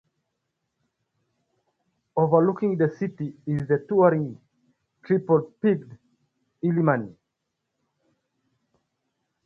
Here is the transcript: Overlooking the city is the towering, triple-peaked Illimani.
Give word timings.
Overlooking 2.17 2.75
the 2.75 2.89
city 2.97 3.35
is 3.45 3.67
the 3.67 3.85
towering, 3.87 4.41
triple-peaked 5.03 5.93
Illimani. 6.63 7.15